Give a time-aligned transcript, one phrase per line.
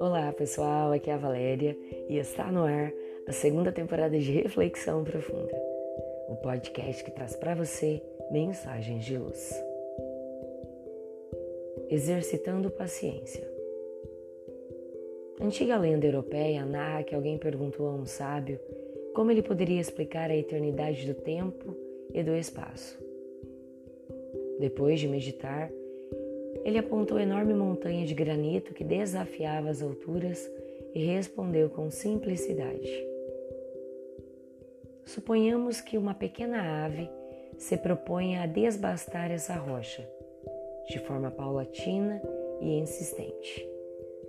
[0.00, 1.76] Olá pessoal, aqui é a Valéria
[2.08, 2.90] e está no ar
[3.26, 5.52] a segunda temporada de Reflexão Profunda,
[6.28, 9.52] o podcast que traz para você mensagens de luz.
[11.90, 13.46] Exercitando paciência.
[15.40, 18.58] Antiga lenda europeia narra que alguém perguntou a um sábio
[19.14, 21.76] como ele poderia explicar a eternidade do tempo
[22.14, 23.07] e do espaço.
[24.58, 25.70] Depois de meditar,
[26.64, 30.50] ele apontou enorme montanha de granito que desafiava as alturas
[30.94, 32.90] e respondeu com simplicidade:
[35.04, 37.08] Suponhamos que uma pequena ave
[37.56, 40.08] se proponha a desbastar essa rocha,
[40.88, 42.20] de forma paulatina
[42.60, 43.68] e insistente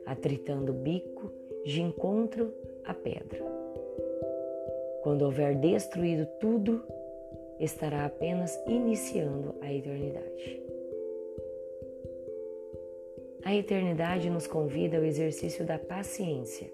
[0.09, 1.31] atritando o bico
[1.63, 2.51] de encontro
[2.83, 3.39] à pedra.
[5.03, 6.83] Quando houver destruído tudo,
[7.59, 10.61] estará apenas iniciando a eternidade.
[13.43, 16.69] A eternidade nos convida ao exercício da paciência,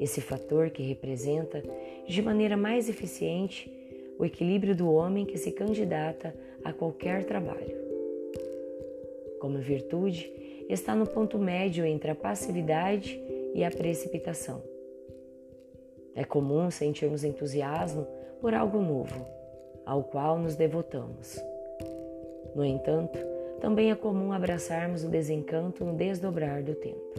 [0.00, 1.62] esse fator que representa
[2.06, 3.70] de maneira mais eficiente
[4.18, 7.78] o equilíbrio do homem que se candidata a qualquer trabalho.
[9.40, 10.30] Como virtude,
[10.68, 13.20] está no ponto médio entre a passividade
[13.54, 14.62] e a precipitação.
[16.14, 18.06] É comum sentirmos entusiasmo
[18.40, 19.39] por algo novo,
[19.90, 21.42] ao qual nos devotamos.
[22.54, 23.18] No entanto,
[23.60, 27.14] também é comum abraçarmos o desencanto no desdobrar do tempo.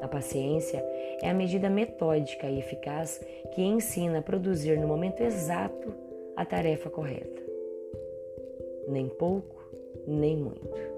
[0.00, 0.84] A paciência
[1.20, 3.20] é a medida metódica e eficaz
[3.54, 5.92] que ensina a produzir no momento exato
[6.36, 7.42] a tarefa correta.
[8.88, 9.68] Nem pouco,
[10.06, 10.96] nem muito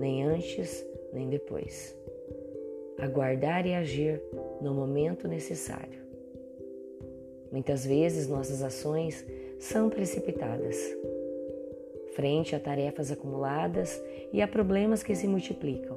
[0.00, 1.94] nem antes nem depois.
[2.98, 4.22] Aguardar e agir
[4.60, 6.00] no momento necessário.
[7.52, 9.26] Muitas vezes nossas ações
[9.60, 10.76] são precipitadas.
[12.16, 15.96] Frente a tarefas acumuladas e a problemas que se multiplicam,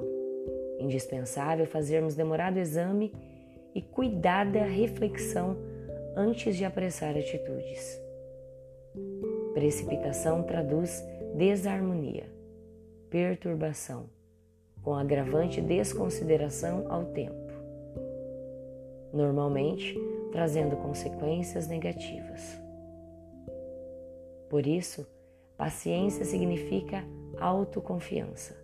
[0.78, 3.12] indispensável fazermos demorado exame
[3.74, 5.56] e cuidada reflexão
[6.16, 8.00] antes de apressar atitudes.
[9.52, 11.02] Precipitação traduz
[11.34, 12.32] desarmonia
[13.14, 14.10] perturbação,
[14.82, 17.52] com agravante desconsideração ao tempo,
[19.12, 19.96] normalmente
[20.32, 22.63] trazendo consequências negativas.
[24.54, 25.04] Por isso,
[25.56, 27.04] paciência significa
[27.40, 28.56] autoconfiança.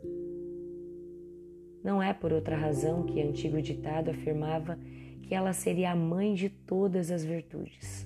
[1.83, 4.79] Não é por outra razão que antigo ditado afirmava
[5.25, 8.05] que ela seria a mãe de todas as virtudes.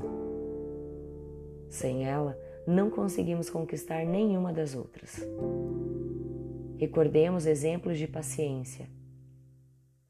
[1.69, 5.23] Sem ela, não conseguimos conquistar nenhuma das outras.
[6.79, 8.89] Recordemos exemplos de paciência.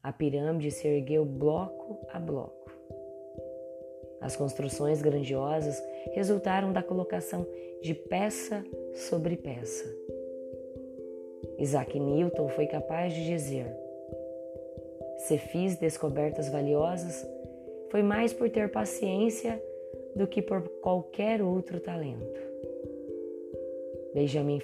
[0.01, 2.64] A pirâmide se ergueu bloco a bloco.
[4.25, 5.79] As construções grandiosas
[6.13, 7.45] resultaram da colocação
[7.79, 8.65] de peça
[8.95, 9.85] sobre peça.
[11.59, 13.67] Isaac Newton foi capaz de dizer:
[15.19, 17.23] Se fiz descobertas valiosas,
[17.91, 19.61] foi mais por ter paciência
[20.15, 22.41] do que por qualquer outro talento.
[24.11, 24.59] Benjamin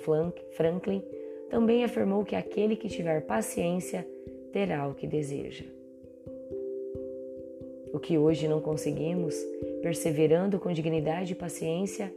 [0.54, 1.06] Franklin
[1.52, 4.08] também afirmou que aquele que tiver paciência
[4.52, 5.66] terá o que deseja.
[7.94, 9.36] O que hoje não conseguimos,
[9.82, 12.14] perseverando com dignidade e paciência,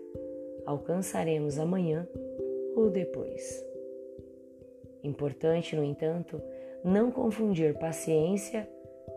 [0.64, 2.08] alcançaremos amanhã
[2.76, 3.64] ou depois.
[5.02, 6.40] Importante, no entanto,
[6.82, 8.68] não confundir paciência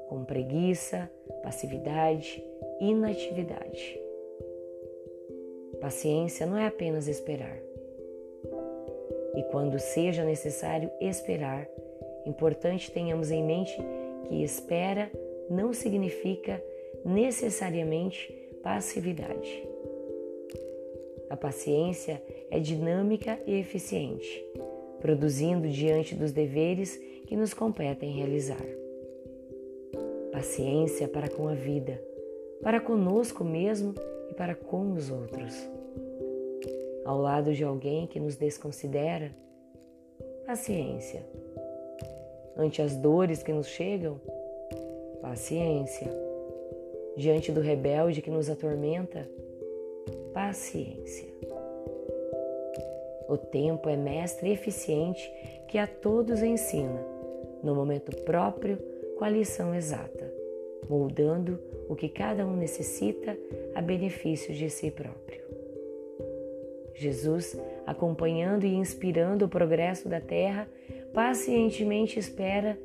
[0.10, 1.10] com preguiça,
[1.44, 2.44] passividade,
[2.80, 4.00] inatividade.
[5.80, 7.68] Paciência não é apenas esperar
[9.38, 11.70] e quando seja necessário esperar,
[12.26, 13.78] importante tenhamos em mente
[14.28, 15.12] que espera
[15.50, 16.64] não significa
[17.06, 18.32] necessariamente
[18.64, 19.68] passividade.
[21.30, 24.46] A paciência é dinâmica e eficiente,
[25.00, 28.66] produzindo diante dos deveres que nos competem realizar.
[30.32, 32.02] Paciência para com a vida,
[32.62, 33.94] para conosco mesmo
[34.30, 35.54] e para com os outros
[37.08, 39.32] ao lado de alguém que nos desconsidera,
[40.46, 41.26] paciência.
[42.58, 44.20] Ante as dores que nos chegam,
[45.28, 46.08] paciência.
[47.18, 49.28] Diante do rebelde que nos atormenta,
[50.34, 51.28] paciência.
[53.28, 55.30] O tempo é mestre eficiente
[55.68, 57.06] que a todos ensina,
[57.62, 58.78] no momento próprio,
[59.18, 60.32] com a lição exata,
[60.88, 61.60] moldando
[61.90, 63.38] o que cada um necessita
[63.76, 65.42] a benefício de si próprio.
[66.94, 70.70] Jesus, acompanhando e inspirando o progresso da terra,
[71.14, 72.78] pacientemente espera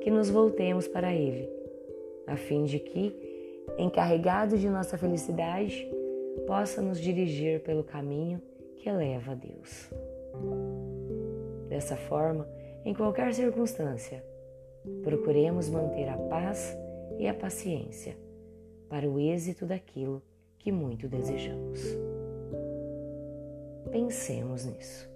[0.00, 1.59] que nos voltemos para Ele,
[2.30, 3.14] a fim de que,
[3.78, 5.88] encarregado de nossa felicidade,
[6.46, 8.40] possa nos dirigir pelo caminho
[8.76, 9.90] que eleva a Deus.
[11.68, 12.48] Dessa forma,
[12.84, 14.24] em qualquer circunstância,
[15.02, 16.76] procuremos manter a paz
[17.18, 18.16] e a paciência
[18.88, 20.22] para o êxito daquilo
[20.58, 21.80] que muito desejamos.
[23.90, 25.10] Pensemos nisso.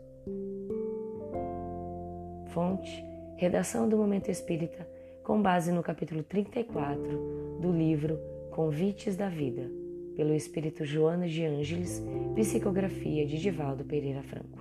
[2.49, 3.05] Fonte:
[3.37, 4.87] Redação do Momento Espírita,
[5.25, 9.71] com base no capítulo 34 do livro Convites da Vida,
[10.15, 12.05] pelo Espírito Joana de Ângeles,
[12.35, 14.59] psicografia de Divaldo Pereira Franco.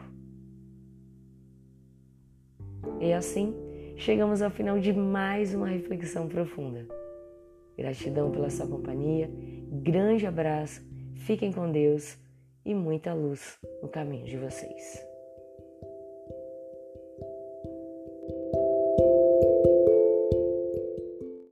[3.01, 3.53] E assim,
[3.97, 6.87] chegamos ao final de mais uma reflexão profunda.
[7.77, 9.29] Gratidão pela sua companhia,
[9.69, 10.81] grande abraço,
[11.15, 12.17] fiquem com Deus
[12.65, 15.12] e muita luz no caminho de vocês.